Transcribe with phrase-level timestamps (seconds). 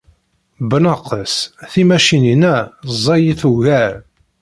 [0.69, 1.33] Bnaqes,
[1.71, 2.55] timacinin-a
[2.99, 3.93] ẓẓayit ugar.